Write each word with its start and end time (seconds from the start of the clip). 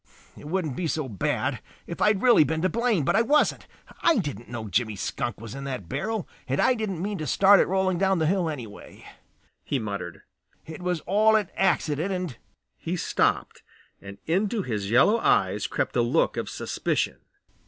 "It 0.35 0.47
wouldn't 0.47 0.75
be 0.75 0.87
so 0.87 1.07
bad 1.07 1.61
if 1.85 2.01
I 2.01 2.07
had 2.07 2.23
really 2.23 2.43
been 2.43 2.63
to 2.63 2.69
blame, 2.69 3.05
but 3.05 3.15
I 3.15 3.21
wasn't. 3.21 3.67
I 4.01 4.17
didn't 4.17 4.49
know 4.49 4.67
Jimmy 4.67 4.95
Skunk 4.95 5.39
was 5.39 5.53
in 5.53 5.63
that 5.65 5.87
barrel 5.87 6.27
and 6.47 6.59
I 6.59 6.73
didn't 6.73 7.03
mean 7.03 7.19
to 7.19 7.27
start 7.27 7.59
it 7.59 7.67
rolling 7.67 7.99
down 7.99 8.17
the 8.17 8.25
hill 8.25 8.49
anyway," 8.49 9.05
he 9.63 9.77
muttered. 9.77 10.23
"It 10.65 10.81
was 10.81 11.01
all 11.01 11.35
an 11.35 11.49
accident 11.55 12.11
and" 12.11 12.35
He 12.87 12.95
stopped 12.97 13.61
and 14.01 14.17
into 14.25 14.63
his 14.63 14.89
yellow 14.89 15.19
eyes 15.19 15.67
crept 15.67 15.95
a 15.95 16.01
look 16.01 16.35
of 16.35 16.49
suspicion. 16.49 17.19